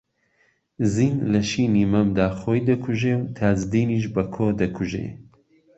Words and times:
زین 0.93 1.15
لە 1.31 1.41
شینی 1.49 1.85
مەمدا 1.93 2.27
خۆی 2.39 2.65
دەکوژێ 2.69 3.13
و 3.17 3.23
تاجدینیش 3.37 4.05
بەکۆ 4.13 4.47
دەکوژێ 4.61 5.07